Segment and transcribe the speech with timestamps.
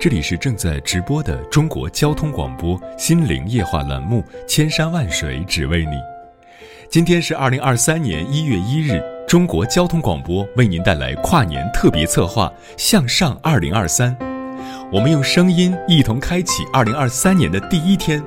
[0.00, 5.90] 这里是正在直播的中国交通广播心灵夜话栏目《千山万水只为你》。
[6.88, 14.16] 今天是二零二三年一月一日，中国交通广播为您带来跨年特别策划《向上二零二三》，
[14.92, 18.22] 我们用声音一同开启二零二三年的第一天。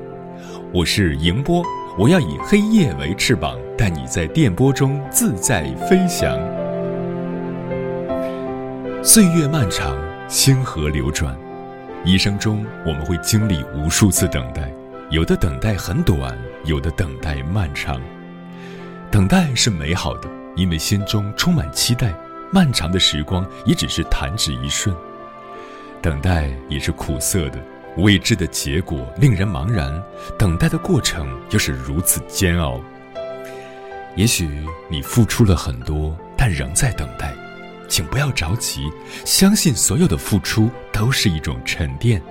[0.74, 1.64] 我是迎波，
[1.98, 6.38] 我要以黑夜为翅膀，带你在电波中自在飞翔。
[9.02, 11.34] 岁月漫长，星河流转。
[12.04, 14.74] 一生中，我们会经历无数次等待，
[15.12, 16.36] 有的等待很短，
[16.66, 18.02] 有的等待漫长。
[19.12, 22.08] 等待是美好的，因为心中充满期待；
[22.52, 24.96] 漫长的时光也只是弹指一瞬。
[26.02, 27.60] 等待也是苦涩的，
[27.98, 30.02] 未知的结果令人茫然，
[30.40, 32.82] 等待的过程又是如此煎熬。
[34.16, 34.50] 也许
[34.90, 37.32] 你付出了很多，但仍在等待。
[37.92, 38.90] 请不要着急，
[39.26, 42.22] 相信所有的付出都是一种沉淀。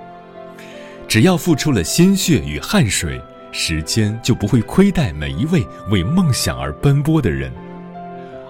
[1.07, 7.53] 只要付出了心血与汗水，时间就不会亏待每一位为梦想而奔波的人。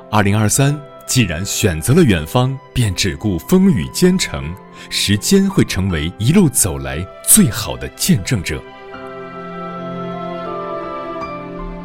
[0.09, 4.49] 二零二三，既然选择了远方，便只顾风雨兼程，
[4.89, 8.63] 时间会成为一路走来最好的见证者。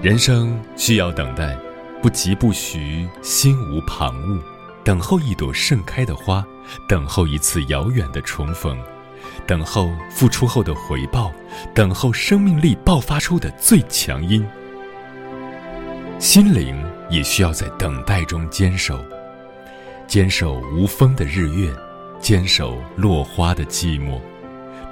[0.01, 1.59] 人生需要等待，
[2.01, 4.41] 不急不徐，心无旁骛。
[4.87, 6.47] 等候一朵盛开的花，
[6.87, 8.79] 等候一次遥远的重逢，
[9.45, 11.33] 等候付出后的回报，
[11.75, 14.47] 等候生命力爆发出的最强音。
[16.21, 16.81] 心灵
[17.11, 19.05] 也需要在等待中坚守，
[20.07, 21.75] 坚守无风的日月，
[22.21, 24.21] 坚守落花的寂寞。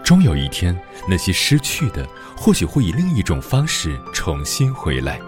[0.03, 0.77] 终有一天，
[1.09, 2.05] 那些失去的，
[2.37, 5.21] 或许会以另一种方式重新回来。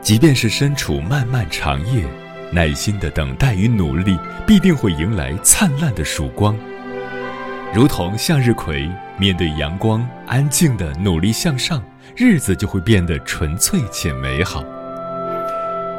[0.00, 2.08] 即便是身处漫漫长夜。
[2.52, 6.56] 耐心的等待与努力，必定会迎来灿烂的曙光。
[7.74, 11.82] 如同向日葵，面对阳光，安静的努力向上，
[12.16, 14.64] 日子就会变得纯粹且美好。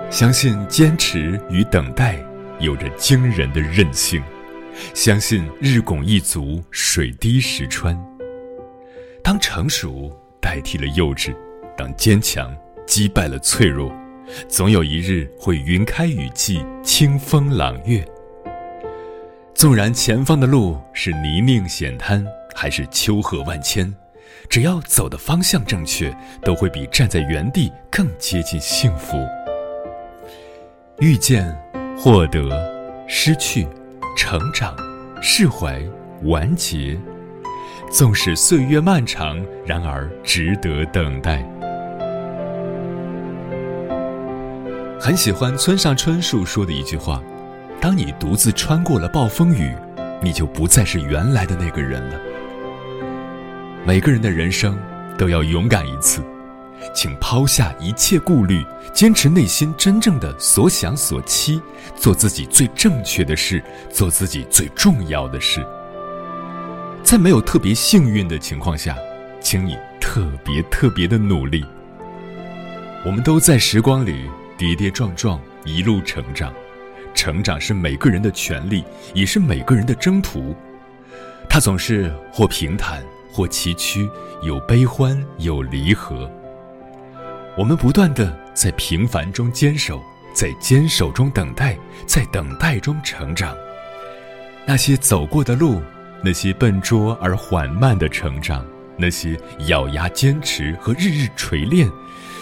[0.09, 2.17] 相信坚持与等待
[2.59, 4.23] 有着惊人的韧性，
[4.93, 7.95] 相信日拱一卒，水滴石穿。
[9.21, 10.09] 当成熟
[10.41, 11.35] 代替了幼稚，
[11.77, 12.55] 当坚强
[12.87, 13.91] 击败了脆弱。
[14.47, 18.05] 总有一日会云开雨霁，清风朗月。
[19.53, 23.91] 纵然前方的路是泥泞险滩，还是丘壑万千，
[24.49, 29.17] 只要走的方向正确，都会比站在原地更接近幸福。
[30.99, 31.55] 遇见、
[31.97, 32.49] 获得、
[33.07, 33.67] 失去、
[34.15, 34.75] 成长、
[35.21, 35.81] 释怀、
[36.23, 36.99] 完结，
[37.91, 41.44] 纵使岁月漫长，然而值得等待。
[44.99, 47.21] 很喜欢村上春树说的一句话
[47.79, 49.75] ：“当你独自穿过了暴风雨，
[50.23, 52.19] 你就不再是原来的那个人了。”
[53.85, 54.77] 每个人的人生
[55.15, 56.21] 都要勇敢一次，
[56.95, 61.61] 请抛下一切顾虑，坚持内心真正的所想所期，
[61.95, 65.65] 做自己最正确的事，做自己最重要的事。
[67.03, 68.97] 在没有特别幸运的情况下，
[69.39, 71.63] 请你特别特别的努力。
[73.05, 74.25] 我们都在时光里。
[74.57, 76.51] 跌跌撞撞，一路成长，
[77.13, 78.83] 成长是每个人的权利，
[79.13, 80.56] 也是每个人的征途。
[81.48, 84.09] 它总是或平坦，或崎岖，
[84.42, 86.30] 有悲欢，有离合。
[87.56, 90.01] 我们不断的在平凡中坚守，
[90.33, 91.77] 在坚守中等待，
[92.07, 93.56] 在等待中成长。
[94.65, 95.81] 那些走过的路，
[96.24, 98.65] 那些笨拙而缓慢的成长，
[98.98, 101.88] 那些咬牙坚持和日日锤炼。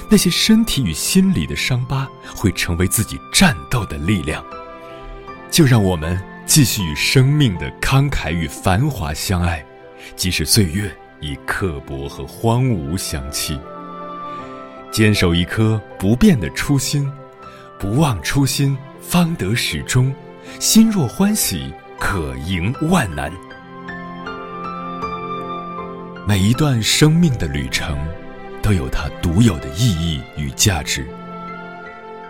[0.09, 4.43] 那些身体与心理的伤疤，会成为自己战斗的力量。
[5.51, 9.65] 就让我们继续与生命的慷慨与繁华相爱，
[10.15, 13.59] 即使岁月以刻薄和荒芜相欺。
[14.91, 17.11] 坚守一颗不变的初心，
[17.79, 20.13] 不忘初心，方得始终。
[20.59, 23.31] 心若欢喜，可迎万难。
[26.27, 27.97] 每一段生命的旅程，
[28.65, 31.05] 都有它独有的意义与价值。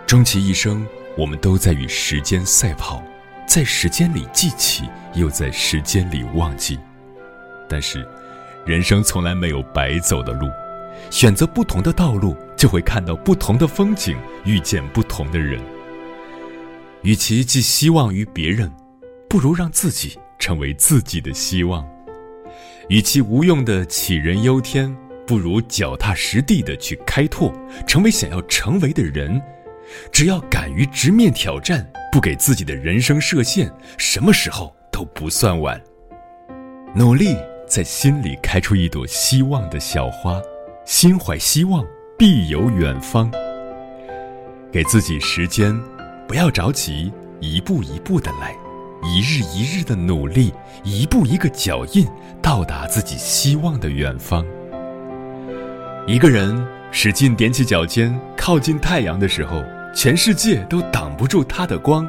[0.06, 0.86] 终其一生，
[1.16, 3.02] 我们都在与时间赛跑，
[3.48, 4.84] 在时间里记起，
[5.14, 6.78] 又在时间里忘记。
[7.66, 8.06] 但是，
[8.66, 10.46] 人生从来没有白走的路。
[11.08, 15.58] 选择不同的道路，就会看到不同的风景，遇见不同的人。
[17.00, 18.70] 与其寄希望于别人，
[19.26, 21.82] 不如让自己成为自己的希望；
[22.90, 24.94] 与其无用的杞人忧天，
[25.26, 27.52] 不如脚踏实地的去开拓，
[27.86, 29.40] 成为想要成为的人。
[30.12, 35.80] 只要敢于直面挑战，不给自己的人生设限，什么时候都不算晚。
[36.94, 37.36] 努力
[37.68, 40.40] 在心里开出一朵希望的小花。
[40.84, 41.84] 心怀希望，
[42.16, 43.28] 必有远方。
[44.72, 45.76] 给自己时间，
[46.28, 48.54] 不要着急，一步一步的来，
[49.02, 50.52] 一日一日的努力，
[50.84, 52.06] 一步一个脚印，
[52.40, 54.46] 到达自己希望的远方。
[56.06, 56.56] 一个人
[56.92, 62.08] 使劲踮起脚尖，靠近太阳的时候，全世界都挡不住他的光。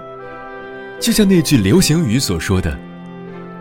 [0.99, 2.77] 就像那句流行语所说的：“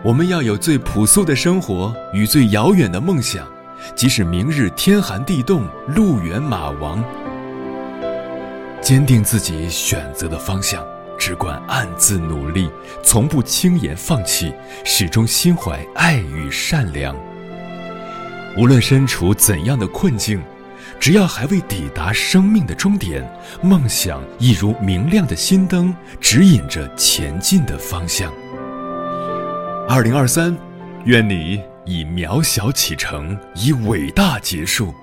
[0.05, 3.47] 我们要有最朴素的生活与最遥远的梦想。”
[3.95, 7.03] 即使明日天寒地冻，路远马亡，
[8.79, 10.85] 坚定自己选择的方向，
[11.17, 12.69] 只管暗自努力，
[13.03, 14.53] 从不轻言放弃，
[14.83, 17.15] 始终心怀爱与善良。
[18.57, 20.41] 无论身处怎样的困境，
[20.99, 23.23] 只要还未抵达生命的终点，
[23.61, 28.33] 梦想亦如明亮的心灯，指引着前进的方向。
[29.87, 30.57] 二零二三，
[31.05, 31.61] 愿你。
[31.85, 34.93] 以渺小启程，以伟大结束。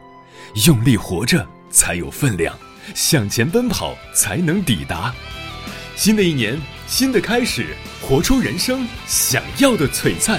[0.66, 2.54] 用力活着才有分量，
[2.94, 5.14] 向前奔跑才能抵达。
[5.96, 7.68] 新的一年，新的开始，
[8.02, 10.38] 活出人生想要的璀璨。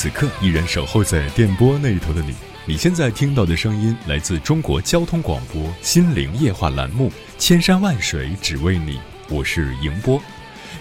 [0.00, 2.34] 此刻依然守候在电波那一头的你。
[2.64, 8.94] 你现在听到的声音来自中国交通广播《心灵夜话》栏目，《千山万水只为你》，
[9.28, 10.18] 我是迎波。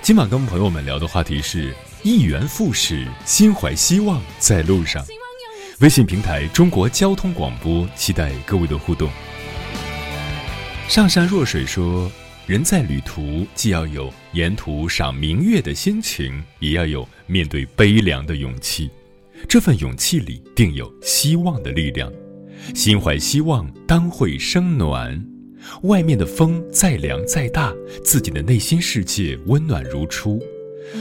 [0.01, 5.05] 今晚跟朋友们聊的话题是“一元复始，心怀希望在路上”。
[5.81, 9.09] 微信平台中国交通广播，期待各位的互动。
[10.87, 12.09] 上善若水说。
[12.47, 18.89] 人在旅途，既要有沿途赏明月的心情，也要有面对悲凉的勇气。
[19.47, 22.11] 这份勇气里，定有希望的力量。
[22.75, 25.23] 心怀希望，当会生暖。
[25.83, 30.41] 外面的风再凉再大，自己的内心世界温暖如初。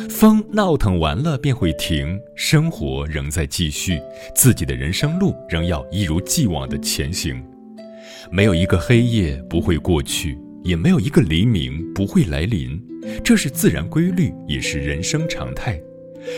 [0.09, 4.01] 风闹腾完了便会停，生活仍在继续，
[4.35, 7.43] 自己的人生路仍要一如既往的前行。
[8.31, 10.39] 没有一个黑夜不会过去。
[10.65, 12.79] 也没有一个黎明不会来临，
[13.25, 15.81] 这是自然规律，也是人生常态。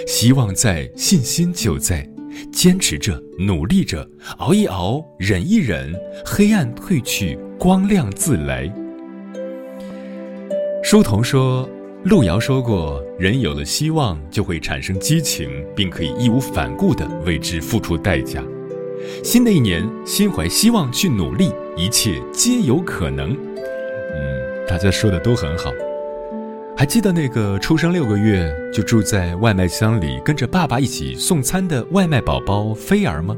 [0.06, 2.08] 希望在，信心就在，
[2.52, 4.08] 坚持着，努力着，
[4.38, 5.94] 熬一熬，忍一忍，
[6.24, 8.72] 黑暗褪去，光亮自来。
[10.82, 11.68] 书童说
[12.04, 18.42] ：“路遥说过：“人有了希望，就会产生激情，并可以义无反顾地为之付出代价。”
[19.22, 23.30] 新的一年，心怀希望去努力，一切皆有可能。
[23.32, 25.70] 嗯，大家说的都很好。
[26.80, 33.36] 还记得那个出生六个月就住在外卖箱里，跟着爸爸一起送餐的外卖宝宝菲儿吗？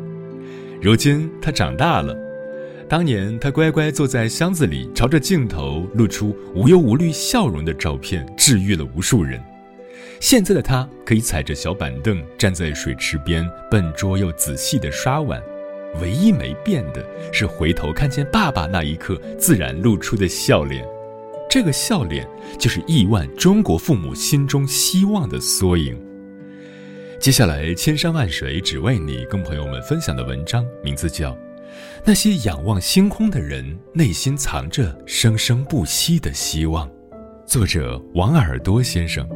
[0.81, 2.17] 如今他长大了。
[2.89, 9.43] 当年他乖乖坐在箱子里，朝着镜头露出无忧无虑笑容的照片，治愈了无数人。
[10.21, 15.43] 现在的他可以踩着小板凳站在水池边，笨拙又仔细地刷碗。
[16.01, 20.87] 唯一没变的是回头看见爸爸那一刻自然露出的笑脸。
[21.53, 22.27] 这个笑脸
[22.59, 25.95] 就是亿万中国父母心中希望的缩影。
[27.21, 31.37] 接下来，千山万水只为你，跟朋友们分享的文章名字叫。
[32.07, 36.91] 那些仰望星空的人，内心藏着生生不息的希望。
[37.45, 39.29] 作者王耳朵先生。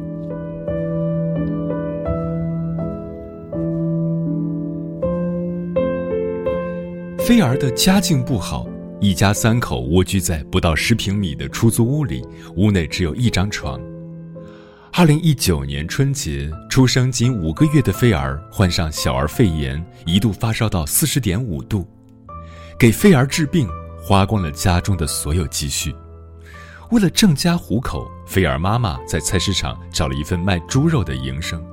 [7.19, 8.67] 菲儿的家境不好，
[8.99, 12.25] 一家三口蜗居在不到十平米的出租屋里，
[12.55, 13.79] 屋内只有一张床。
[14.91, 21.87] 二零一九年春节，出生仅五个月的菲儿患上小儿肺炎，一度发烧到四十点五度。
[22.79, 23.69] 给菲儿治病，
[24.01, 25.93] 花光了家中的所有积蓄。
[26.89, 31.63] 为了挣家糊口，菲儿妈妈在菜市场找了一份卖猪肉的营生。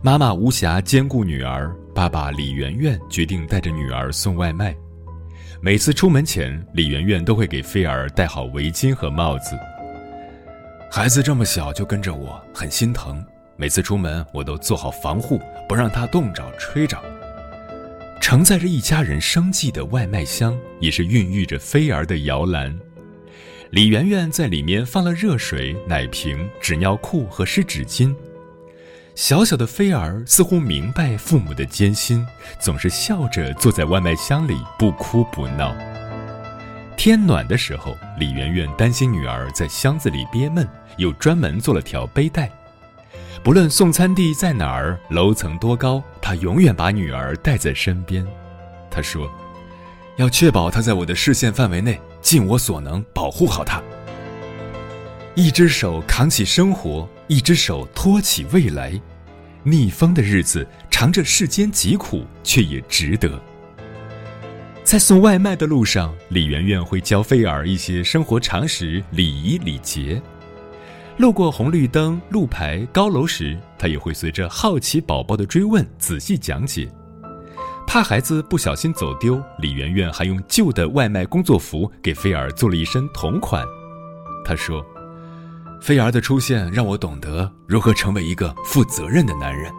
[0.00, 4.74] 妈妈无暇兼顾女儿，爸爸李媛媛决定带着女儿送外卖。
[5.62, 9.58] 每次出门前，李媛媛都会给菲儿戴好围巾和帽子。
[10.90, 13.22] 孩子这么小就跟着我，很心疼。
[13.56, 15.38] 每次出门，我都做好防护，
[15.68, 16.98] 不让他冻着、吹着。
[18.22, 22.74] 承载着一家人生计的外卖箱，也是孕育着菲儿的摇篮。
[23.68, 28.14] 李媛媛在里面放了热水、奶瓶、纸尿裤和湿纸巾。
[29.14, 32.26] 小小的菲儿似乎明白父母的艰辛，
[32.58, 35.74] 总是笑着坐在外卖箱里，不哭不闹。
[36.96, 42.50] 天暖的时候，李媛媛担心女儿在箱子里憋闷，又专门做了条背带。
[43.42, 48.26] 不论送餐地在哪儿，楼层多高，他永远把女儿带在身边。
[48.90, 49.30] 他说
[50.16, 53.82] ：“要确保她在我的视线范围内，尽我所能保护好她。”
[55.34, 59.00] 一只手扛起生活，一只手托起未来。
[59.62, 63.40] 逆风的日子，尝着世间疾苦，却也值得。
[64.82, 70.20] 在送外卖的路上，李媛媛会教菲儿一些生活常识、礼仪礼节。
[71.16, 76.90] 路过红绿灯、路牌、高楼时，他也会随着好奇宝宝的追问仔细讲解。
[77.86, 83.64] 怕孩子不小心走丢，李媛媛还用旧的外卖工作服给菲儿做了一身同款。
[84.44, 84.84] 她说
[85.80, 89.70] ：“菲儿的出现让我懂得如何成为一个负责任的男人。”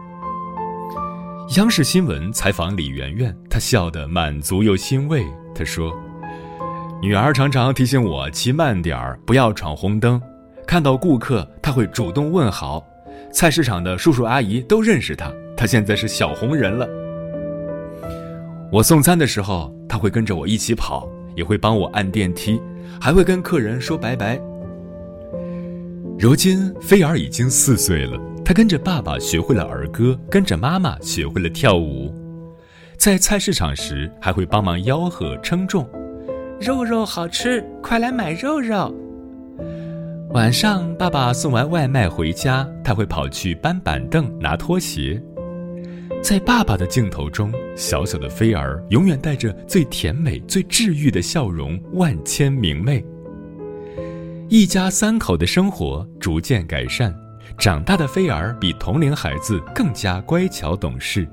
[1.56, 5.24] 央视新闻采访李媛媛，她笑得满足又欣慰。
[5.54, 5.92] 她说
[7.02, 10.20] ：“女儿常常提醒我骑慢点儿，不要闯红灯。”
[10.66, 12.82] 看到顾客，他会主动问好，
[13.32, 16.88] 菜市场的叔叔阿姨都认识他，他现在是小红人了。
[18.70, 22.62] 我送餐的时候，他会跟着我一起跑，也会帮我按电梯，
[22.98, 24.40] 还会跟客人说拜拜。
[26.22, 32.14] 如今菲儿已经四岁了，他跟着爸爸学会了儿歌，跟着妈妈学会了跳舞，
[32.96, 35.84] 在菜市场时还会帮忙吆喝称重，
[36.60, 38.94] 肉肉好吃，快来买肉肉。
[40.30, 45.20] 晚上，爸爸送完外卖回家，他会跑去搬板凳、拿拖鞋。
[46.22, 53.04] 在爸爸的镜头中，小小的菲儿永远带着最甜美、最治愈的笑容，万千明媚。
[54.54, 57.10] 一家三口的生活逐渐改善，
[57.56, 61.26] 长大的菲儿比同龄孩子更加乖巧懂事。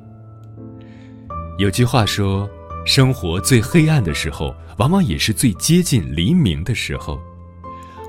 [1.57, 2.49] 有句话说
[2.87, 7.19] ：“生活最黑暗的时候，往往也是最接近黎明的时候。”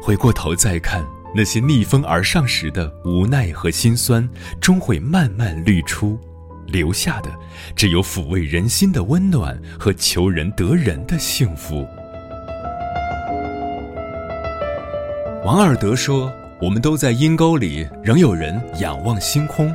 [0.01, 6.17] 回过头再看那些逆风而上时的无奈和心酸，终会慢慢滤出，
[6.69, 7.37] 留下的
[7.75, 11.85] 只有抚慰人心的温暖和求人得人的幸福。
[15.43, 16.31] 王尔德说
[16.61, 19.75] ：“我们都在阴沟里，仍有人仰望星空。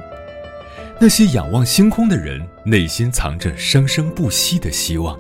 [1.00, 5.18] 那些仰望星空的人，内心藏着生生不息的希望。”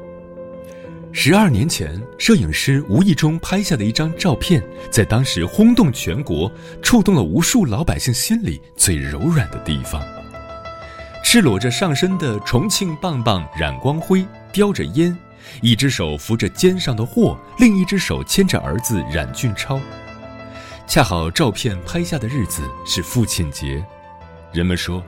[1.12, 10.00] 十二年前，摄影师无意中拍下的一张照片，在当时轰动全国，触动了无数老百姓心里最柔软的地方。
[11.24, 14.24] 赤裸着上身的重庆棒棒冉光辉，
[14.54, 15.18] 叼着烟，
[15.62, 19.80] 一只手扶着肩上的货，另一只手牵着儿子冉俊超。
[20.88, 23.84] 恰好照片拍下的日子是父亲节，
[24.54, 25.04] 人们说：“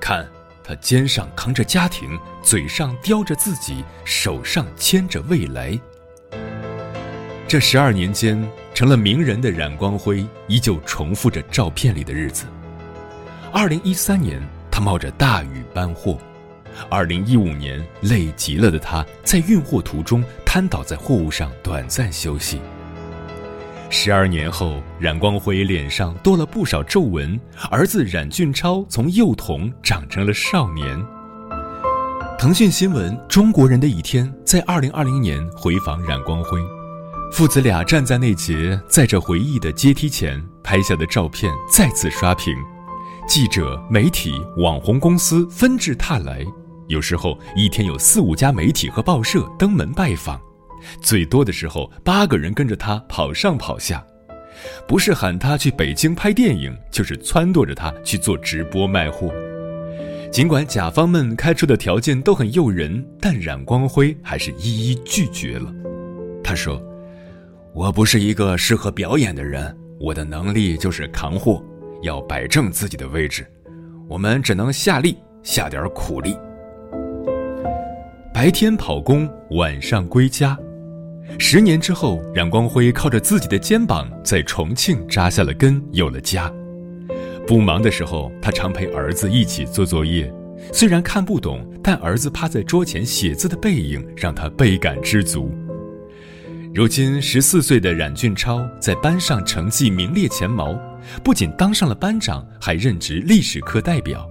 [0.00, 0.26] 看
[0.62, 5.78] 他肩上扛着家庭，嘴上叼着自己，手上牵着未来。”
[7.48, 12.46] 这十二年间，成了名人的冉光辉依旧重复着照片里的日子。
[13.52, 16.16] 二零一三年，他冒着大雨搬货；
[16.88, 22.60] 二零一五年，累极了的他在运货途中瘫倒在货物上短暂休息。
[23.90, 27.40] 十二年后，冉光辉脸上多了不少皱纹，
[27.70, 31.02] 儿子冉俊超从幼童长成了少年。
[32.38, 36.60] 腾讯新闻《中国人的一天》在二零二零年回访冉光辉，
[37.32, 42.54] 父子俩站在那节载着回忆的阶梯前拍下的照片再次刷屏，
[43.26, 46.44] 记者、媒体、网红公司纷至沓来，
[46.88, 50.38] 有时候一天有四五家媒体和报社登门拜访。
[51.00, 54.04] 最多的时候，八个人跟着他跑上跑下，
[54.86, 59.32] 不是喊他去北京拍电影，就是撺掇着他去做直播卖货。
[60.30, 65.72] 尽管甲方们开出的条件都很诱人，但冉光辉还是一一拒绝了。
[66.44, 66.82] 他说
[67.72, 71.64] ：“我不是一个适合表演的人，我的能力就是扛货，
[72.02, 73.46] 要摆正自己的位置。
[74.06, 76.36] 我们只能下力，下点苦力。
[78.34, 80.58] 白天跑工，晚上归家。”
[81.36, 86.52] 十年之后，冉光辉靠着自己的肩膀在重庆扎下了根，有了家。
[87.46, 90.32] 不忙的时候，他常陪儿子一起做作业。
[90.72, 95.50] 虽然看不懂，但儿子趴在桌前写字的背影让他倍感知足。
[96.74, 100.78] 如今十四岁的冉俊超在班上成绩名列前茅，
[101.24, 104.28] 不仅当上了班长，还任职历史课代表。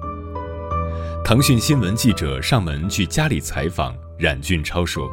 [1.24, 5.10] 腾讯新闻记者上门去家里采访，冉俊超说。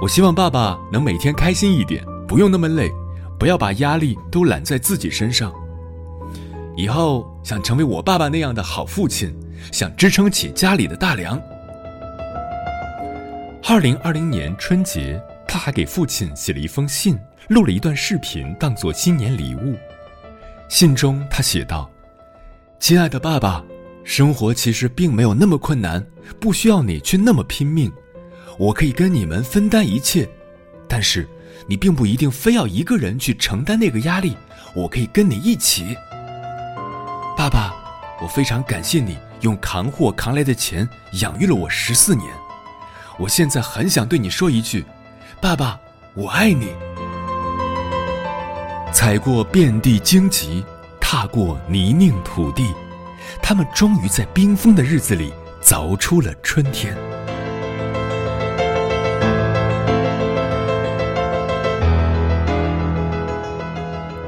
[0.00, 2.88] 我希望爸爸能每天开心一点，不用那么累，
[3.36, 5.52] 不要把压力都揽在自己身上。
[6.76, 9.34] 以后想成为我爸爸那样的好父亲，
[9.72, 11.40] 想支撑起家里的大梁。
[13.68, 19.76] 二零二零年春节，他还给父亲写了一封信，录了一段视频当做新年礼物。
[20.68, 21.90] 信中他写道
[22.78, 23.64] ：“亲爱的爸爸，
[24.04, 26.06] 生活其实并没有那么困难，
[26.38, 27.92] 不需要你去那么拼命。”
[28.58, 30.28] 我可以跟你们分担一切，
[30.88, 31.28] 但是
[31.66, 34.36] 你并不一定非要一个人去承担那个压力。
[34.74, 35.96] 我可以跟你一起。
[37.36, 37.72] 爸爸，
[38.20, 40.88] 我非常感谢你用扛货扛来的钱
[41.20, 42.26] 养育了我十四年。
[43.16, 44.84] 我现在很想对你说一句，
[45.40, 45.78] 爸爸，
[46.14, 46.72] 我爱你。
[48.92, 50.64] 踩过遍地荆棘，
[51.00, 52.74] 踏过泥泞土地，
[53.40, 56.96] 他们终于在冰封的日子里凿出了春天。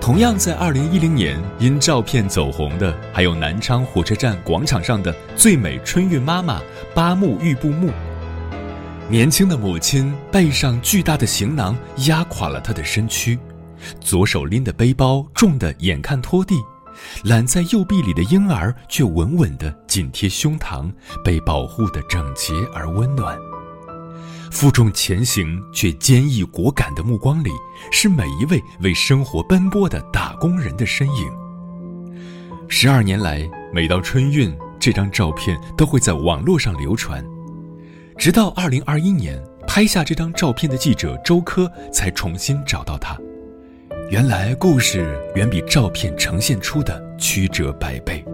[0.00, 6.60] 同样在二零一零年因照片走红的，还有南昌火车站广场上的最美春运妈妈
[6.94, 7.90] 八木玉布木。
[9.10, 13.38] 年轻的母亲背上巨大的行囊压垮了她的身躯，
[14.00, 16.54] 左手拎的背包重的眼看拖地，
[17.24, 20.90] 揽在右臂里的婴儿却稳稳地紧贴胸膛，
[21.22, 23.38] 被保护得整洁而温暖。
[24.50, 27.50] 负重前行却坚毅果敢的目光里，
[27.90, 31.30] 是每一位为生活奔波的打工人的身影。
[32.68, 37.24] 十二年来，每到春运，这张照片都会在网络上流传。
[38.18, 43.16] 直到二零二一年，拍下这张照片的记者周科才重新找到他。
[44.10, 48.24] 原来，故事远比照片呈现出的曲折百倍。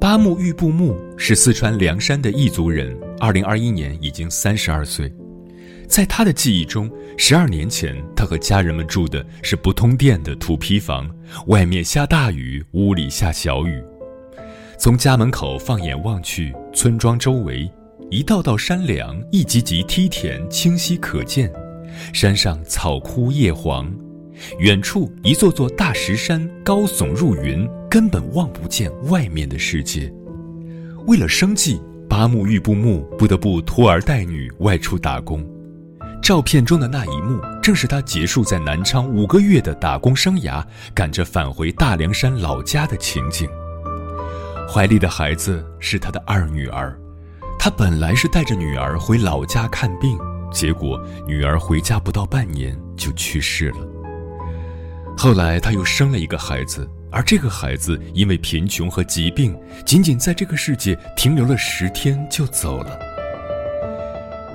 [0.00, 5.10] 八木玉布木是四川凉山的彝族人，二零二一年已经三十二岁。
[5.88, 11.10] 在他的记忆中，十二年前他和家人们住的是不通电的土坯房，
[11.46, 13.82] 外面下大雨，屋里下小雨。
[14.78, 17.66] 从家门口放眼望去，村庄周围
[18.10, 21.50] 一道道山梁，一级级梯田清晰可见，
[22.12, 23.90] 山上草枯叶黄。
[24.58, 30.12] 远处一座座大石山高耸入云，根本望不见外面的世界。
[31.06, 31.80] 为了生计，
[32.16, 35.44] 八木玉布木不得不拖儿带女外出打工。
[36.22, 43.48] 照片中的那一幕，正是他结束在南昌五个月的打工生涯，赶着返回大凉山老家的情景。
[44.72, 46.96] 怀里的孩子是他的二女儿，
[47.58, 50.16] 他本来是带着女儿回老家看病，
[50.52, 53.78] 结果女儿回家不到半年就去世了。
[55.18, 62.98] 后来他又生了一个孩子，而这个孩子因为贫穷和疾病，仅仅在这个世界停留了十天就走了。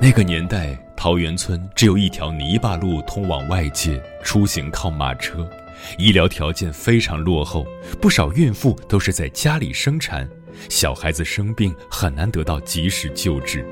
[0.02, 5.50] 那个年代，桃源村只有一条泥巴路通往外界，出行靠马车，
[5.98, 7.66] 医疗条件非常落后，
[8.02, 10.30] 不少孕妇都是在家里生产，
[10.68, 13.66] 小孩子生病很难得到及时救治。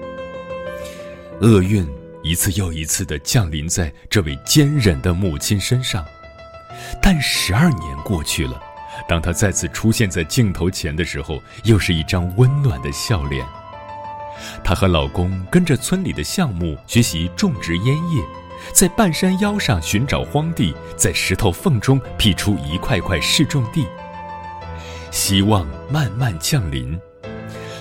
[1.42, 1.86] 厄运
[2.24, 6.06] 一次又一次地降临在这位坚忍的母亲身上，
[7.02, 8.62] 但十二年过去了，
[9.08, 13.46] 当她再次出现在镜头前的时候，又是一张温暖的笑脸。
[14.64, 18.22] 她和老公跟着村里的项目学习种植烟叶，
[18.74, 23.88] 在半山腰上寻找荒地，在石头缝中辟出一块块试种地。
[25.10, 27.00] 希望慢慢降临，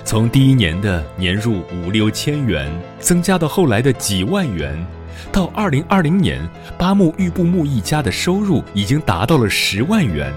[0.03, 4.83] 从第一年的年入五六千元，增加到后来的几万元，
[5.31, 6.41] 到二零二零年，
[6.77, 10.33] 八木玉布木一家的收入已经达到了十万元。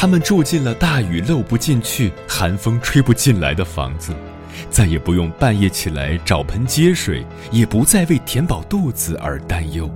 [0.00, 4.14] 他们住进了大雨漏不进去、寒风吹不进来的房子。
[4.70, 9.90] 再也不用半夜起来找盆接水，也不再为填饱肚子而担忧。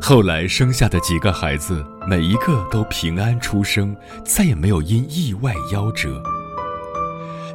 [0.00, 3.92] 后来生下的几个孩子，每一个都平安出生，
[4.24, 6.22] 再也没有因意外夭折。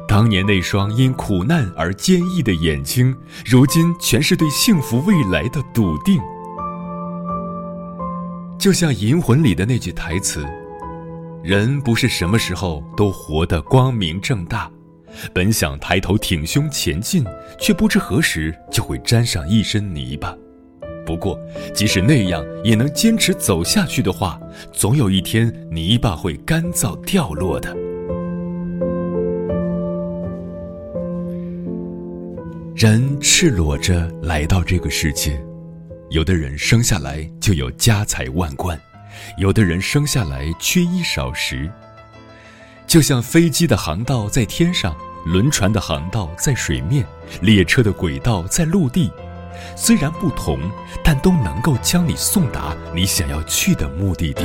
[0.06, 3.16] 当年那双因苦难而坚毅的眼睛，
[3.46, 6.20] 如今全是对幸福未来的笃定。
[8.58, 10.46] 就像《银魂》里的那句台词
[11.42, 14.70] ：“人不是什么时候都活得光明正大。”
[15.34, 17.22] 本想抬头挺胸前进，
[17.60, 20.34] 却不知何时就会沾上一身泥巴。
[21.04, 21.38] 不过，
[21.74, 24.40] 即使那样也能坚持走下去的话，
[24.72, 27.76] 总有一天泥巴会干燥掉落的。
[32.74, 35.38] 人赤裸着来到这个世界，
[36.08, 38.80] 有的人生下来就有家财万贯，
[39.36, 41.70] 有的人生下来缺衣少食。
[42.86, 44.94] 就像飞机的航道在天上，
[45.24, 47.06] 轮船的航道在水面，
[47.40, 49.10] 列车的轨道在陆地，
[49.76, 50.58] 虽然不同，
[51.02, 54.44] 但都能够将你送达你想要去的目的地。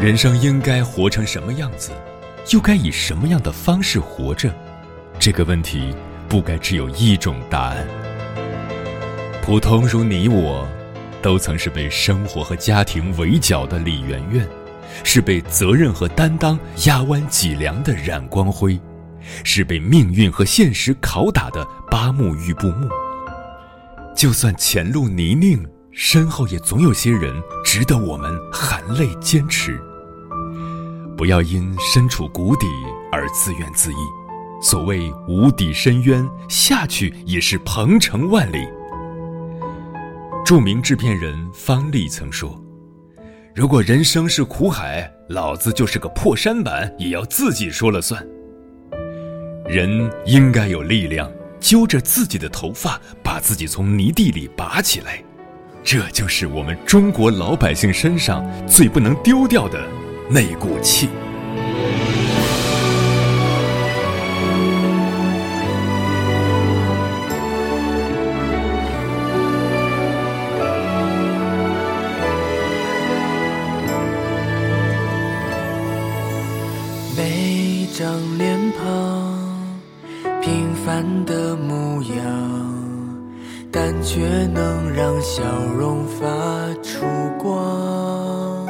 [0.00, 1.92] 人生应该活成什么样子，
[2.50, 4.52] 又该以什么样的方式活着？
[5.18, 5.94] 这个问题
[6.28, 7.86] 不该只有一种答案。
[9.40, 10.66] 普通如你我，
[11.24, 14.46] 都曾是被生活和家庭围剿的李媛媛。
[15.02, 18.78] 是被责任和担当压弯脊梁的冉光辉，
[19.42, 22.86] 是被命运和现实拷打的八木玉布木。
[24.14, 27.34] 就算前路泥泞，身后也总有些人
[27.64, 29.80] 值得我们含泪坚持。
[31.16, 32.66] 不要因身处谷底
[33.10, 33.96] 而自怨自艾，
[34.62, 38.68] 所谓无底深渊，下去也是鹏程万里。
[40.44, 42.62] 著名制片人方励曾说。
[43.54, 48.22] 如果人生是苦海，老子就是个破山板，也要自己说了算。
[49.66, 55.24] 人应该有力量，揪着自己的头发，把自己从泥地里拔起来，
[55.82, 59.82] 这就是我们中国老百姓身上最不能丢掉的
[60.28, 61.08] 那股气。
[80.44, 82.22] 平凡的模样，
[83.72, 84.20] 但却
[84.52, 85.42] 能让笑
[85.74, 86.26] 容发
[86.82, 87.06] 出
[87.42, 88.66] 光。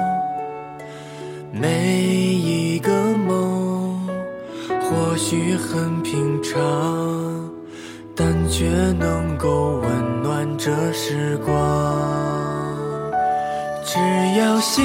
[1.51, 2.93] 每一个
[3.27, 3.99] 梦
[4.69, 6.63] 或许很平常，
[8.15, 11.53] 但却能够温暖这时光。
[13.85, 13.99] 只
[14.39, 14.85] 要心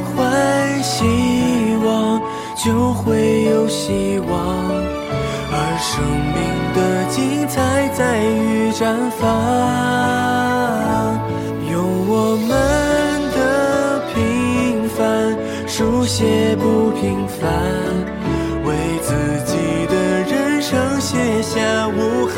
[0.00, 1.04] 怀希
[1.84, 2.22] 望，
[2.56, 4.71] 就会有希望。
[5.82, 6.38] 生命
[6.76, 9.28] 的精彩在于绽放，
[11.72, 11.76] 用
[12.08, 12.48] 我们
[13.34, 17.42] 的平凡书写不平凡，
[18.64, 18.68] 为
[19.02, 19.12] 自
[19.44, 19.56] 己
[19.88, 19.94] 的
[20.30, 22.36] 人生写下无憾。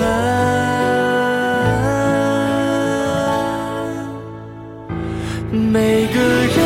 [5.52, 6.63] 每个人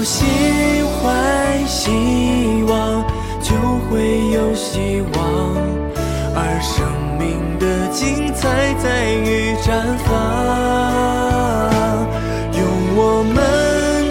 [0.00, 0.28] 我心
[0.86, 1.90] 怀希
[2.68, 3.02] 望
[3.42, 3.56] 就
[3.90, 5.18] 会有希望
[6.36, 6.86] 而生
[7.18, 10.06] 命的精彩在于绽放。
[12.52, 12.62] 用
[12.94, 13.34] 我们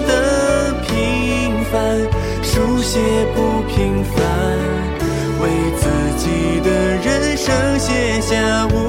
[0.09, 1.79] 的平凡
[2.43, 2.99] 书写
[3.33, 4.19] 不平凡
[5.39, 5.47] 为
[5.77, 8.86] 自己的人生写下无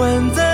[0.00, 0.49] 困在。